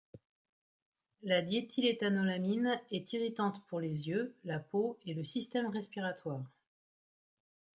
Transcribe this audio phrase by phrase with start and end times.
[1.21, 6.41] La diéthyléthanolamine est irritante pour les yeux, la peau et le système respiratoire.